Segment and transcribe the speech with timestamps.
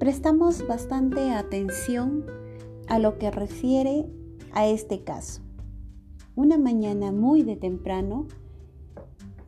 [0.00, 2.24] prestamos bastante atención
[2.88, 4.06] a lo que refiere
[4.50, 5.42] a este caso.
[6.34, 8.26] Una mañana muy de temprano,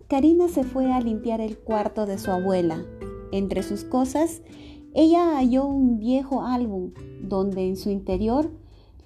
[0.09, 2.85] Karina se fue a limpiar el cuarto de su abuela.
[3.33, 4.43] Entre sus cosas,
[4.93, 6.93] ella halló un viejo álbum
[7.23, 8.51] donde en su interior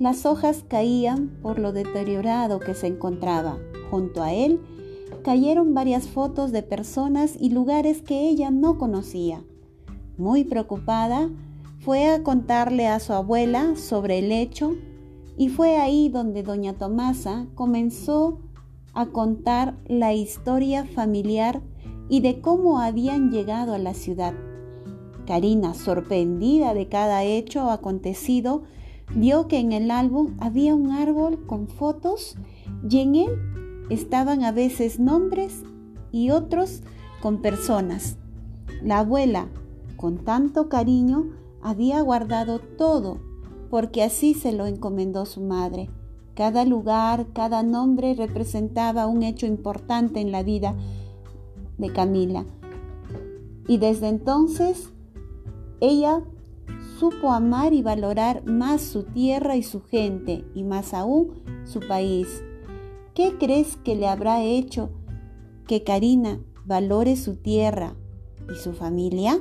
[0.00, 3.56] las hojas caían por lo deteriorado que se encontraba.
[3.88, 4.60] Junto a él
[5.22, 9.44] cayeron varias fotos de personas y lugares que ella no conocía.
[10.19, 11.29] Muy preocupada,
[11.80, 14.75] fue a contarle a su abuela sobre el hecho
[15.37, 18.41] y fue ahí donde doña Tomasa comenzó
[18.95, 21.61] a contar la historia familiar
[22.09, 24.34] y de cómo habían llegado a la ciudad.
[25.27, 28.62] Karina, sorprendida de cada hecho acontecido,
[29.14, 32.37] vio que en el álbum había un árbol con fotos
[32.89, 33.30] y en él
[33.91, 35.62] estaban a veces nombres
[36.11, 36.83] y otros
[37.20, 38.17] con personas.
[38.83, 39.48] La abuela,
[39.97, 41.30] con tanto cariño,
[41.62, 43.19] había guardado todo
[43.70, 45.91] porque así se lo encomendó su madre.
[46.34, 50.74] Cada lugar, cada nombre representaba un hecho importante en la vida
[51.78, 52.44] de Camila.
[53.67, 54.91] Y desde entonces
[55.80, 56.22] ella
[56.98, 62.42] supo amar y valorar más su tierra y su gente, y más aún su país.
[63.14, 64.91] ¿Qué crees que le habrá hecho
[65.67, 67.94] que Karina valore su tierra
[68.52, 69.41] y su familia?